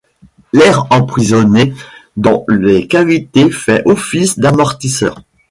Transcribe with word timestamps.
L’air 0.51 0.87
emprisonné 0.89 1.75
dans 2.17 2.43
les 2.47 2.87
cavités 2.87 3.51
fait 3.51 3.83
office 3.85 4.39
d’amortisseur. 4.39 5.21